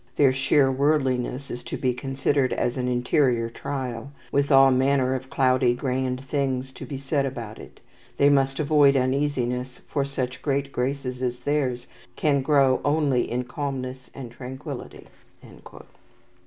Their 0.15 0.33
sheer 0.33 0.71
worldliness 0.71 1.51
is 1.51 1.61
to 1.65 1.77
be 1.77 1.93
considered 1.93 2.53
as 2.53 2.75
an 2.75 2.87
interior 2.87 3.51
trial, 3.51 4.09
with 4.31 4.51
all 4.51 4.71
manner 4.71 5.13
of 5.13 5.29
cloudy 5.29 5.75
grand 5.75 6.25
things 6.25 6.71
to 6.71 6.87
be 6.87 6.97
said 6.97 7.23
about 7.23 7.59
it. 7.59 7.79
They 8.17 8.27
must 8.27 8.59
avoid 8.59 8.97
uneasiness, 8.97 9.77
for 9.87 10.03
such 10.03 10.41
great 10.41 10.71
graces 10.71 11.21
as 11.21 11.41
theirs 11.41 11.85
can 12.15 12.41
grow 12.41 12.81
only 12.83 13.29
in 13.29 13.43
calmness 13.43 14.09
and 14.15 14.31
tranquillity." 14.31 15.05